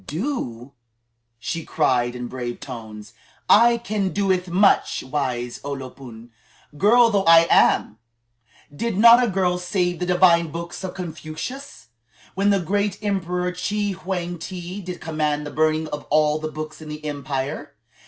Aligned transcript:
"Do?" 0.07 0.71
she 1.37 1.63
cried 1.63 2.15
in 2.15 2.25
brave 2.27 2.59
tones; 2.59 3.13
"I 3.47 3.77
can 3.77 4.09
do 4.09 4.35
much, 4.49 5.03
wise 5.03 5.59
O 5.63 5.73
lo 5.73 5.91
pun, 5.91 6.31
girl 6.75 7.11
though 7.11 7.25
I 7.25 7.45
am! 7.51 7.99
Did 8.75 8.97
not 8.97 9.23
a 9.23 9.27
girl 9.29 9.59
save 9.59 9.99
the 9.99 10.07
divine 10.07 10.49
books 10.51 10.83
of 10.83 10.95
Confucius, 10.95 11.89
when 12.33 12.49
the 12.49 12.59
great 12.59 12.97
Emperor 13.03 13.51
Chi 13.51 13.91
Hwang 13.91 14.39
ti 14.39 14.81
did 14.81 14.99
command 15.01 15.45
the 15.45 15.51
burning 15.51 15.87
of 15.89 16.07
all 16.09 16.39
the 16.39 16.51
books 16.51 16.81
in 16.81 16.89
the 16.89 17.05
empire? 17.05 17.75